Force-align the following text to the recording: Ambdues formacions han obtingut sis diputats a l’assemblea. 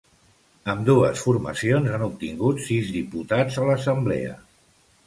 Ambdues 0.73 1.21
formacions 1.25 1.91
han 1.99 2.07
obtingut 2.07 2.65
sis 2.71 2.91
diputats 2.99 3.63
a 3.65 3.71
l’assemblea. 3.71 4.39